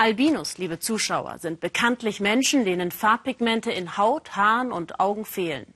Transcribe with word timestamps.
Albinos, 0.00 0.56
liebe 0.56 0.78
Zuschauer, 0.78 1.36
sind 1.40 1.60
bekanntlich 1.60 2.20
Menschen, 2.20 2.64
denen 2.64 2.90
Farbpigmente 2.90 3.70
in 3.70 3.98
Haut, 3.98 4.34
Haaren 4.34 4.72
und 4.72 4.98
Augen 4.98 5.26
fehlen. 5.26 5.74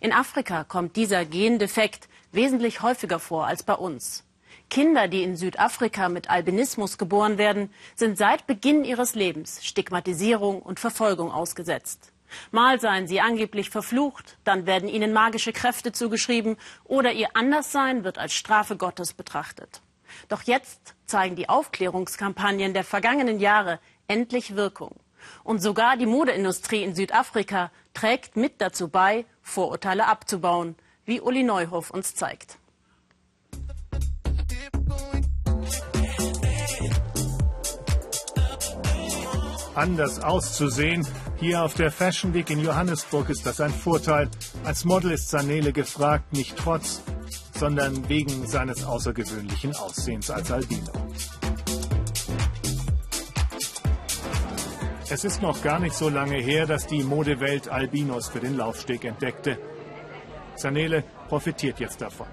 In 0.00 0.12
Afrika 0.12 0.64
kommt 0.64 0.96
dieser 0.96 1.24
Gendefekt 1.24 2.08
wesentlich 2.32 2.82
häufiger 2.82 3.20
vor 3.20 3.46
als 3.46 3.62
bei 3.62 3.74
uns. 3.74 4.24
Kinder, 4.70 5.06
die 5.06 5.22
in 5.22 5.36
Südafrika 5.36 6.08
mit 6.08 6.28
Albinismus 6.28 6.98
geboren 6.98 7.38
werden, 7.38 7.72
sind 7.94 8.18
seit 8.18 8.48
Beginn 8.48 8.82
ihres 8.84 9.14
Lebens 9.14 9.64
Stigmatisierung 9.64 10.62
und 10.62 10.80
Verfolgung 10.80 11.30
ausgesetzt. 11.30 12.12
Mal 12.50 12.80
seien 12.80 13.06
sie 13.06 13.20
angeblich 13.20 13.70
verflucht, 13.70 14.36
dann 14.42 14.66
werden 14.66 14.88
ihnen 14.88 15.12
magische 15.12 15.52
Kräfte 15.52 15.92
zugeschrieben 15.92 16.56
oder 16.82 17.12
ihr 17.12 17.28
Anderssein 17.34 18.02
wird 18.02 18.18
als 18.18 18.34
Strafe 18.34 18.76
Gottes 18.76 19.12
betrachtet. 19.12 19.80
Doch 20.28 20.42
jetzt 20.42 20.94
zeigen 21.06 21.36
die 21.36 21.48
Aufklärungskampagnen 21.48 22.74
der 22.74 22.84
vergangenen 22.84 23.40
Jahre 23.40 23.80
endlich 24.08 24.56
Wirkung. 24.56 24.96
Und 25.44 25.60
sogar 25.60 25.96
die 25.96 26.06
Modeindustrie 26.06 26.82
in 26.82 26.94
Südafrika 26.94 27.70
trägt 27.94 28.36
mit 28.36 28.60
dazu 28.60 28.88
bei, 28.88 29.26
Vorurteile 29.42 30.06
abzubauen, 30.06 30.76
wie 31.04 31.20
Uli 31.20 31.42
Neuhoff 31.42 31.90
uns 31.90 32.14
zeigt. 32.14 32.58
Anders 39.74 40.20
auszusehen. 40.20 41.06
Hier 41.38 41.62
auf 41.62 41.74
der 41.74 41.90
Fashion 41.90 42.34
Week 42.34 42.50
in 42.50 42.60
Johannesburg 42.60 43.30
ist 43.30 43.46
das 43.46 43.60
ein 43.60 43.72
Vorteil. 43.72 44.28
Als 44.64 44.84
Model 44.84 45.12
ist 45.12 45.30
Sanele 45.30 45.72
gefragt, 45.72 46.32
nicht 46.32 46.56
trotz, 46.56 47.00
sondern 47.60 48.08
wegen 48.08 48.46
seines 48.46 48.86
außergewöhnlichen 48.86 49.76
Aussehens 49.76 50.30
als 50.30 50.50
Albino. 50.50 50.90
Es 55.10 55.24
ist 55.24 55.42
noch 55.42 55.60
gar 55.62 55.78
nicht 55.78 55.94
so 55.94 56.08
lange 56.08 56.36
her, 56.36 56.64
dass 56.64 56.86
die 56.86 57.04
Modewelt 57.04 57.68
Albinos 57.68 58.30
für 58.30 58.40
den 58.40 58.56
Laufsteg 58.56 59.04
entdeckte. 59.04 59.58
Zanele 60.56 61.04
profitiert 61.28 61.80
jetzt 61.80 62.00
davon. 62.00 62.28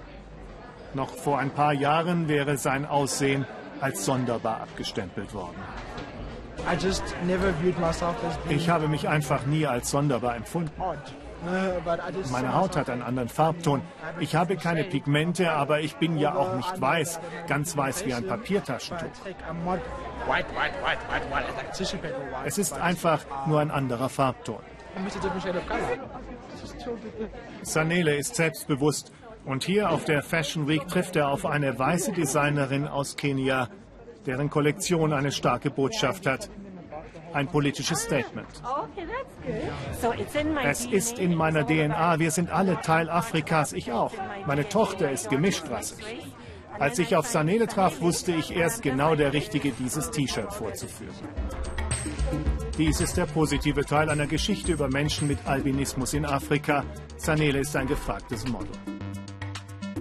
Noch 0.94 1.10
vor 1.10 1.40
ein 1.40 1.52
paar 1.52 1.74
Jahren 1.74 2.30
wäre 2.30 2.56
sein 2.56 2.86
Aussehen 2.86 3.46
als 3.82 4.06
sonderbar 4.06 4.62
abgestempelt 4.62 5.34
worden. 5.34 5.62
Ich 8.50 8.70
habe 8.70 8.88
mich 8.88 9.10
einfach 9.10 9.46
nie 9.46 9.68
als 9.68 9.90
sonderbar 9.90 10.38
empfunden. 10.38 10.72
Meine 12.32 12.54
Haut 12.54 12.76
hat 12.76 12.90
einen 12.90 13.02
anderen 13.02 13.30
Farbton. 13.30 13.82
Ich 14.20 14.36
habe 14.36 14.58
keine 14.58 14.84
Pigmente, 14.84 15.52
aber 15.52 15.82
ich 15.82 15.96
bin 15.98 16.18
ja 16.18 16.36
auch 16.36 16.56
nicht 16.56 16.82
weiß, 16.82 17.20
ganz 17.48 17.78
weiß 17.78 18.06
wie 18.06 18.14
ein 18.14 18.26
Papiertaschentuch. 18.26 19.08
Es 22.46 22.58
ist 22.58 22.74
einfach 22.74 23.26
nur 23.48 23.60
ein 23.60 23.72
anderer 23.72 24.10
Farbton. 24.10 24.60
Sanele 27.62 28.16
ist 28.16 28.36
selbstbewusst 28.36 29.12
und 29.46 29.64
hier 29.64 29.92
auf 29.92 30.06
der 30.06 30.24
Fashion 30.24 30.68
Week 30.68 30.88
trifft 30.88 31.16
er 31.16 31.30
auf 31.30 31.46
eine 31.46 31.78
weiße 31.78 32.14
Designerin 32.14 32.88
aus 32.88 33.16
Kenia, 33.16 33.70
deren 34.26 34.50
Kollektion 34.50 35.14
eine 35.14 35.32
starke 35.32 35.70
Botschaft 35.70 36.26
hat 36.26 36.50
ein 37.34 37.48
politisches 37.48 38.04
Statement. 38.04 38.48
Es 40.64 40.86
ist 40.86 41.20
in 41.20 41.36
meiner 41.36 41.66
DNA. 41.66 42.20
Wir 42.20 42.32
sind 42.32 42.50
alle 42.50 42.80
Teil 42.82 43.10
Afrikas, 43.10 43.74
ich 43.74 43.92
auch. 43.92 44.14
Meine 44.46 44.68
Tochter 44.68 45.12
ist 45.12 45.30
gemischtrassig. 45.30 46.06
Als 46.80 47.00
ich 47.00 47.16
auf 47.16 47.28
Sanele 47.28 47.68
traf, 47.68 48.02
wusste 48.02 48.32
ich 48.34 48.56
erst 48.56 48.84
genau 48.84 49.16
der 49.16 49.34
Richtige, 49.34 49.72
dieses 49.72 50.12
T-Shirt 50.12 50.54
vorzuführen. 50.54 51.16
Dies 52.78 53.02
ist 53.02 53.18
der 53.18 53.26
positive 53.26 53.84
Teil 53.84 54.10
einer 54.10 54.28
Geschichte 54.28 54.74
über 54.74 54.88
Menschen 54.88 55.28
mit 55.28 55.40
Albinismus 55.46 56.14
in 56.14 56.26
Afrika. 56.26 56.84
Sanele 57.18 57.60
ist 57.60 57.76
ein 57.76 57.88
gefragtes 57.88 58.48
Model. 58.48 58.70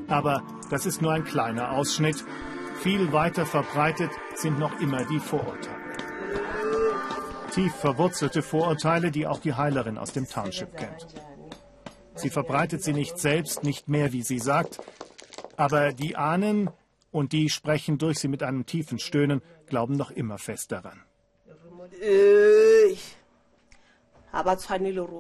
Aber 0.08 0.42
das 0.70 0.84
ist 0.84 1.00
nur 1.00 1.12
ein 1.12 1.24
kleiner 1.24 1.72
Ausschnitt. 1.72 2.22
Viel 2.82 3.12
weiter 3.12 3.46
verbreitet 3.46 4.10
sind 4.34 4.58
noch 4.58 4.78
immer 4.80 5.04
die 5.04 5.18
Vorurteile 5.18 5.75
tief 7.56 7.74
verwurzelte 7.74 8.42
Vorurteile, 8.42 9.10
die 9.10 9.26
auch 9.26 9.38
die 9.38 9.54
Heilerin 9.54 9.96
aus 9.96 10.12
dem 10.12 10.28
Township 10.28 10.76
kennt. 10.76 11.06
Sie 12.14 12.28
verbreitet 12.28 12.82
sie 12.82 12.92
nicht 12.92 13.18
selbst, 13.18 13.64
nicht 13.64 13.88
mehr, 13.88 14.12
wie 14.12 14.20
sie 14.20 14.38
sagt, 14.38 14.78
aber 15.56 15.94
die 15.94 16.16
Ahnen 16.16 16.68
und 17.12 17.32
die 17.32 17.48
sprechen 17.48 17.96
durch 17.96 18.18
sie 18.18 18.28
mit 18.28 18.42
einem 18.42 18.66
tiefen 18.66 18.98
Stöhnen, 18.98 19.40
glauben 19.68 19.96
noch 19.96 20.10
immer 20.10 20.36
fest 20.36 20.70
daran. 20.70 21.00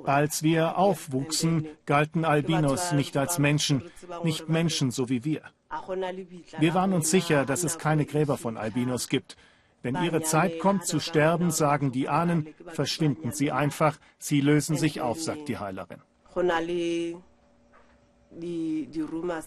Als 0.04 0.42
wir 0.42 0.76
aufwuchsen, 0.76 1.68
galten 1.86 2.26
Albinos 2.26 2.92
nicht 2.92 3.16
als 3.16 3.38
Menschen, 3.38 3.90
nicht 4.24 4.50
Menschen 4.50 4.90
so 4.90 5.08
wie 5.08 5.24
wir. 5.24 5.40
Wir 6.58 6.74
waren 6.74 6.92
uns 6.92 7.10
sicher, 7.10 7.46
dass 7.46 7.64
es 7.64 7.78
keine 7.78 8.04
Gräber 8.04 8.36
von 8.36 8.58
Albinos 8.58 9.08
gibt, 9.08 9.38
wenn 9.86 10.02
ihre 10.02 10.20
Zeit 10.20 10.58
kommt 10.58 10.84
zu 10.84 10.98
sterben, 10.98 11.52
sagen 11.52 11.92
die 11.92 12.08
Ahnen, 12.08 12.48
verschwinden 12.66 13.30
sie 13.30 13.52
einfach, 13.52 13.96
sie 14.18 14.40
lösen 14.40 14.76
sich 14.76 15.00
auf, 15.00 15.22
sagt 15.22 15.46
die 15.46 15.58
Heilerin. 15.58 16.02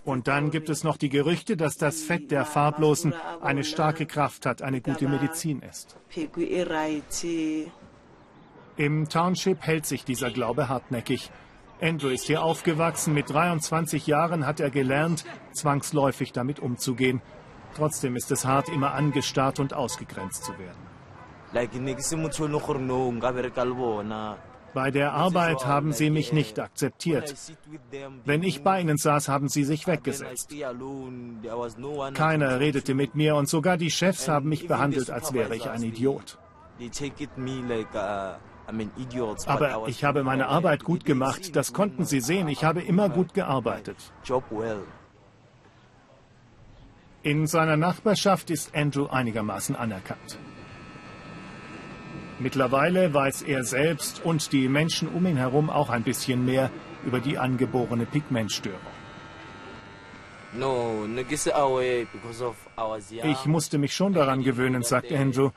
Und 0.05 0.27
dann 0.29 0.49
gibt 0.49 0.69
es 0.69 0.83
noch 0.85 0.95
die 0.95 1.09
Gerüchte, 1.09 1.57
dass 1.57 1.77
das 1.77 2.01
Fett 2.01 2.31
der 2.31 2.45
Farblosen 2.45 3.13
eine 3.41 3.65
starke 3.65 4.05
Kraft 4.05 4.45
hat, 4.45 4.61
eine 4.61 4.79
gute 4.79 5.09
Medizin 5.09 5.61
ist. 5.61 5.97
Im 8.77 9.09
Township 9.09 9.61
hält 9.61 9.85
sich 9.85 10.05
dieser 10.05 10.31
Glaube 10.31 10.69
hartnäckig. 10.69 11.31
Andrew 11.81 12.07
ist 12.07 12.23
hier 12.23 12.43
aufgewachsen. 12.43 13.13
Mit 13.13 13.29
23 13.29 14.07
Jahren 14.07 14.45
hat 14.45 14.61
er 14.61 14.69
gelernt, 14.69 15.25
zwangsläufig 15.51 16.31
damit 16.31 16.59
umzugehen. 16.59 17.21
Trotzdem 17.75 18.15
ist 18.15 18.31
es 18.31 18.45
hart, 18.45 18.69
immer 18.69 18.93
angestarrt 18.93 19.59
und 19.59 19.73
ausgegrenzt 19.73 20.43
zu 20.43 20.53
werden. 20.57 20.89
Bei 24.73 24.91
der 24.91 25.13
Arbeit 25.13 25.65
haben 25.65 25.93
sie 25.93 26.09
mich 26.09 26.31
nicht 26.31 26.59
akzeptiert. 26.59 27.33
Wenn 28.25 28.43
ich 28.43 28.63
bei 28.63 28.81
ihnen 28.81 28.97
saß, 28.97 29.27
haben 29.27 29.49
sie 29.49 29.63
sich 29.63 29.87
weggesetzt. 29.87 30.53
Keiner 32.13 32.59
redete 32.59 32.93
mit 32.93 33.15
mir 33.15 33.35
und 33.35 33.49
sogar 33.49 33.77
die 33.77 33.89
Chefs 33.89 34.27
haben 34.27 34.49
mich 34.49 34.67
behandelt, 34.67 35.09
als 35.09 35.33
wäre 35.33 35.55
ich 35.55 35.69
ein 35.69 35.81
Idiot. 35.81 36.37
Aber 39.47 39.87
ich 39.87 40.03
habe 40.03 40.23
meine 40.23 40.47
Arbeit 40.47 40.83
gut 40.83 41.03
gemacht, 41.03 41.55
das 41.55 41.73
konnten 41.73 42.05
sie 42.05 42.21
sehen. 42.21 42.47
Ich 42.47 42.63
habe 42.63 42.81
immer 42.81 43.09
gut 43.09 43.33
gearbeitet. 43.33 43.97
In 47.21 47.47
seiner 47.47 47.75
Nachbarschaft 47.75 48.49
ist 48.49 48.73
Andrew 48.73 49.07
einigermaßen 49.07 49.75
anerkannt. 49.75 50.37
Mittlerweile 52.39 53.13
weiß 53.13 53.41
er 53.41 53.65
selbst 53.65 54.23
und 54.23 54.53
die 54.53 54.69
Menschen 54.69 55.09
um 55.09 55.25
ihn 55.25 55.35
herum 55.35 55.69
auch 55.69 55.89
ein 55.89 56.03
bisschen 56.03 56.45
mehr 56.45 56.71
über 57.05 57.19
die 57.19 57.37
angeborene 57.37 58.05
Pigmentstörung. 58.05 58.79
Ich 63.23 63.45
musste 63.45 63.77
mich 63.77 63.93
schon 63.93 64.13
daran 64.13 64.41
gewöhnen, 64.41 64.83
sagt 64.83 65.11
Andrew. 65.11 65.51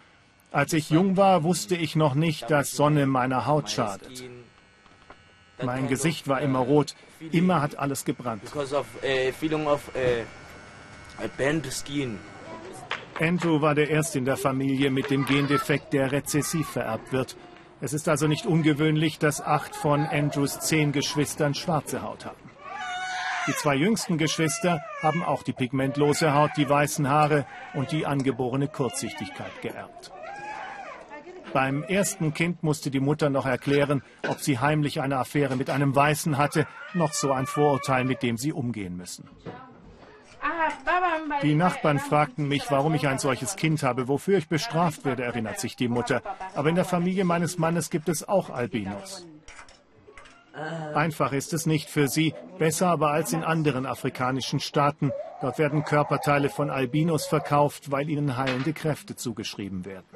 Als 0.51 0.73
ich 0.73 0.91
jung 0.91 1.17
war, 1.17 1.45
wusste 1.45 1.77
ich 1.77 1.95
noch 1.95 2.15
nicht, 2.15 2.51
dass 2.51 2.73
Sonne 2.73 3.07
meiner 3.07 3.47
Haut 3.47 3.71
schadet. 3.71 4.25
Mein 5.63 5.87
Gesicht 5.89 6.27
war 6.27 6.41
immer 6.41 6.59
rot, 6.59 6.97
immer 7.31 7.63
hat 7.63 7.79
alles 7.79 8.05
gebrannt. 8.05 8.43
Andrew 13.21 13.61
war 13.61 13.75
der 13.75 13.91
Erste 13.91 14.19
in 14.19 14.25
der 14.25 14.37
Familie 14.37 14.91
mit 14.91 15.11
dem 15.11 15.27
Gendefekt, 15.27 15.93
der 15.93 16.13
rezessiv 16.13 16.69
vererbt 16.69 17.13
wird. 17.13 17.37
Es 17.81 17.93
ist 17.93 18.09
also 18.09 18.27
nicht 18.27 18.47
ungewöhnlich, 18.47 19.19
dass 19.19 19.41
acht 19.41 19.75
von 19.75 20.07
Andrews 20.07 20.61
zehn 20.61 20.93
Geschwistern 20.93 21.55
schwarze 21.55 22.03
Haut 22.03 22.25
haben. 22.25 22.51
Die 23.49 23.55
zwei 23.55 23.75
jüngsten 23.75 24.19
Geschwister 24.19 24.81
haben 25.03 25.25
auch 25.25 25.43
die 25.43 25.53
pigmentlose 25.53 26.33
Haut, 26.33 26.53
die 26.57 26.69
weißen 26.69 27.09
Haare 27.09 27.45
und 27.75 27.91
die 27.91 28.07
angeborene 28.07 28.69
Kurzsichtigkeit 28.69 29.61
geerbt. 29.63 30.13
Beim 31.53 31.83
ersten 31.83 32.33
Kind 32.35 32.63
musste 32.63 32.91
die 32.91 33.01
Mutter 33.01 33.31
noch 33.31 33.45
erklären, 33.45 34.03
ob 34.29 34.41
sie 34.41 34.59
heimlich 34.61 35.01
eine 35.01 35.19
Affäre 35.19 35.57
mit 35.57 35.71
einem 35.71 35.95
Weißen 35.95 36.39
hatte, 36.39 36.67
noch 36.95 37.13
so 37.13 37.33
ein 37.33 37.47
Vorurteil, 37.47 38.05
mit 38.05 38.23
dem 38.23 38.37
sie 38.37 38.53
umgehen 38.53 38.97
müssen. 38.97 39.29
Die 41.43 41.55
Nachbarn 41.55 41.99
fragten 41.99 42.49
mich, 42.49 42.71
warum 42.71 42.95
ich 42.95 43.09
ein 43.09 43.19
solches 43.19 43.57
Kind 43.57 43.83
habe, 43.83 44.09
wofür 44.09 44.39
ich 44.39 44.49
bestraft 44.49 45.05
werde, 45.05 45.25
erinnert 45.25 45.61
sich 45.61 45.77
die 45.77 45.89
Mutter. 45.89 46.23
Aber 46.55 46.69
in 46.69 46.75
der 46.75 46.85
Familie 46.85 47.25
meines 47.25 47.59
Mannes 47.59 47.91
gibt 47.91 48.09
es 48.09 48.29
auch 48.29 48.51
Albinos. 48.51 49.27
Einfach 50.95 51.33
ist 51.33 51.53
es 51.53 51.67
nicht 51.67 51.89
für 51.89 52.09
sie, 52.09 52.35
besser 52.59 52.89
aber 52.89 53.11
als 53.11 53.33
in 53.33 53.43
anderen 53.43 53.87
afrikanischen 53.87 54.61
Staaten. 54.61 55.11
Dort 55.41 55.59
werden 55.59 55.85
Körperteile 55.85 56.51
von 56.51 56.71
Albinos 56.71 57.27
verkauft, 57.27 57.91
weil 57.91 58.09
ihnen 58.09 58.37
heilende 58.37 58.73
Kräfte 58.73 59.17
zugeschrieben 59.17 59.85
werden. 59.85 60.07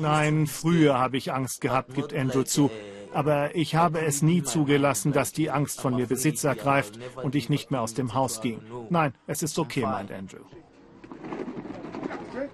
Nein, 0.00 0.46
früher 0.46 0.98
habe 0.98 1.18
ich 1.18 1.32
Angst 1.32 1.60
gehabt, 1.60 1.94
gibt 1.94 2.14
Andrew 2.14 2.42
zu. 2.42 2.70
Aber 3.12 3.54
ich 3.56 3.74
habe 3.74 4.00
es 4.00 4.22
nie 4.22 4.42
zugelassen, 4.42 5.12
dass 5.12 5.32
die 5.32 5.50
Angst 5.50 5.80
von 5.80 5.94
mir 5.94 6.06
Besitz 6.06 6.44
ergreift 6.44 6.98
und 7.16 7.34
ich 7.34 7.48
nicht 7.48 7.70
mehr 7.70 7.80
aus 7.80 7.94
dem 7.94 8.14
Haus 8.14 8.40
ging. 8.40 8.60
Nein, 8.88 9.14
es 9.26 9.42
ist 9.42 9.58
okay, 9.58 9.82
meint 9.82 10.12
Andrew. 10.12 10.44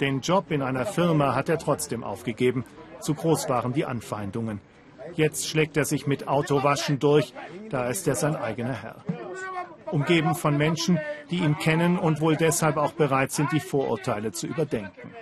Den 0.00 0.20
Job 0.20 0.50
in 0.50 0.62
einer 0.62 0.86
Firma 0.86 1.34
hat 1.34 1.48
er 1.48 1.58
trotzdem 1.58 2.04
aufgegeben. 2.04 2.64
Zu 3.00 3.14
groß 3.14 3.48
waren 3.48 3.72
die 3.72 3.84
Anfeindungen. 3.84 4.60
Jetzt 5.14 5.48
schlägt 5.48 5.76
er 5.76 5.84
sich 5.84 6.06
mit 6.06 6.28
Autowaschen 6.28 6.98
durch, 6.98 7.32
da 7.70 7.88
ist 7.88 8.08
er 8.08 8.14
sein 8.14 8.36
eigener 8.36 8.82
Herr. 8.82 9.04
Umgeben 9.90 10.34
von 10.34 10.56
Menschen, 10.56 10.98
die 11.30 11.38
ihn 11.38 11.56
kennen 11.58 11.98
und 11.98 12.20
wohl 12.20 12.36
deshalb 12.36 12.76
auch 12.76 12.92
bereit 12.92 13.30
sind, 13.30 13.52
die 13.52 13.60
Vorurteile 13.60 14.32
zu 14.32 14.46
überdenken. 14.46 15.12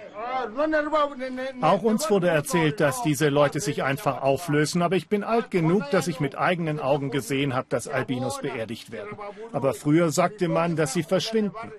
Auch 1.61 1.82
uns 1.82 2.11
wurde 2.11 2.29
erzählt, 2.29 2.81
dass 2.81 3.02
diese 3.02 3.29
Leute 3.29 3.61
sich 3.61 3.82
einfach 3.82 4.23
auflösen, 4.23 4.82
aber 4.82 4.96
ich 4.96 5.08
bin 5.08 5.25
alt 5.25 5.50
genug, 5.50 5.91
dass 5.91 6.08
ich 6.08 6.20
mit 6.20 6.37
eigenen 6.37 6.81
Augen 6.81 7.11
gesehen 7.11 7.55
habe, 7.55 7.67
dass 7.69 7.88
Albinos 7.88 8.41
beerdigt 8.41 8.91
werden. 8.91 9.17
Aber 9.52 9.75
früher 9.75 10.11
sagte 10.11 10.49
man, 10.49 10.76
dass 10.76 10.93
sie 10.93 11.02
verschwinden. 11.02 11.73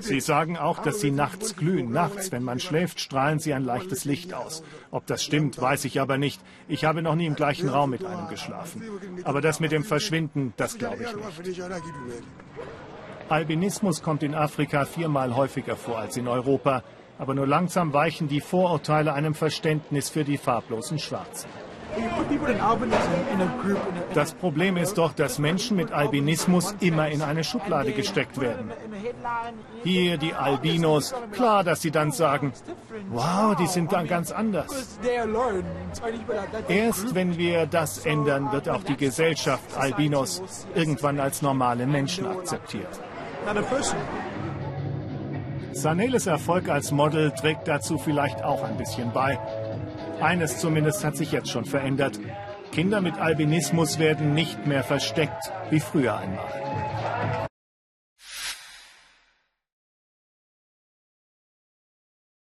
Sie 0.00 0.20
sagen 0.20 0.56
auch, 0.56 0.78
dass 0.78 1.00
sie 1.00 1.10
nachts 1.10 1.56
glühen. 1.56 1.92
Nachts, 1.92 2.32
wenn 2.32 2.42
man 2.42 2.58
schläft, 2.58 3.00
strahlen 3.00 3.38
sie 3.38 3.52
ein 3.52 3.64
leichtes 3.64 4.06
Licht 4.06 4.32
aus. 4.32 4.62
Ob 4.90 5.06
das 5.06 5.22
stimmt, 5.22 5.60
weiß 5.60 5.84
ich 5.84 6.00
aber 6.00 6.16
nicht. 6.16 6.40
Ich 6.66 6.86
habe 6.86 7.02
noch 7.02 7.16
nie 7.16 7.26
im 7.26 7.34
gleichen 7.34 7.68
Raum 7.68 7.90
mit 7.90 8.04
einem 8.04 8.28
geschlafen. 8.28 8.82
Aber 9.24 9.42
das 9.42 9.60
mit 9.60 9.72
dem 9.72 9.84
Verschwinden, 9.84 10.54
das 10.56 10.78
glaube 10.78 11.02
ich 11.02 11.14
nicht. 11.14 11.62
Albinismus 13.28 14.02
kommt 14.02 14.22
in 14.22 14.34
Afrika 14.34 14.84
viermal 14.84 15.34
häufiger 15.34 15.76
vor 15.76 15.98
als 15.98 16.16
in 16.16 16.28
Europa. 16.28 16.82
Aber 17.18 17.34
nur 17.34 17.46
langsam 17.46 17.92
weichen 17.92 18.28
die 18.28 18.40
Vorurteile 18.40 19.12
einem 19.12 19.34
Verständnis 19.34 20.10
für 20.10 20.24
die 20.24 20.36
farblosen 20.36 20.98
Schwarzen. 20.98 21.48
Das 24.14 24.34
Problem 24.34 24.76
ist 24.76 24.98
doch, 24.98 25.12
dass 25.12 25.38
Menschen 25.38 25.76
mit 25.76 25.92
Albinismus 25.92 26.74
immer 26.80 27.08
in 27.08 27.22
eine 27.22 27.44
Schublade 27.44 27.92
gesteckt 27.92 28.40
werden. 28.40 28.72
Hier 29.84 30.16
die 30.16 30.34
Albinos, 30.34 31.14
klar, 31.32 31.62
dass 31.62 31.82
sie 31.82 31.92
dann 31.92 32.10
sagen, 32.10 32.52
wow, 33.10 33.54
die 33.54 33.66
sind 33.66 33.92
dann 33.92 34.06
ganz 34.06 34.32
anders. 34.32 34.98
Erst 36.68 37.14
wenn 37.14 37.38
wir 37.38 37.66
das 37.66 38.04
ändern, 38.04 38.50
wird 38.50 38.68
auch 38.68 38.82
die 38.82 38.96
Gesellschaft 38.96 39.76
Albinos 39.76 40.42
irgendwann 40.74 41.20
als 41.20 41.42
normale 41.42 41.86
Menschen 41.86 42.26
akzeptiert. 42.26 43.00
Saneles 45.72 46.26
Erfolg 46.26 46.68
als 46.68 46.92
Model 46.92 47.30
trägt 47.32 47.68
dazu 47.68 47.98
vielleicht 47.98 48.42
auch 48.42 48.62
ein 48.64 48.76
bisschen 48.76 49.12
bei. 49.12 49.38
Eines 50.20 50.58
zumindest 50.58 51.04
hat 51.04 51.16
sich 51.16 51.32
jetzt 51.32 51.50
schon 51.50 51.64
verändert. 51.64 52.18
Kinder 52.72 53.00
mit 53.00 53.18
Albinismus 53.18 53.98
werden 53.98 54.34
nicht 54.34 54.66
mehr 54.66 54.82
versteckt 54.82 55.52
wie 55.70 55.80
früher 55.80 56.16
einmal. 56.16 56.93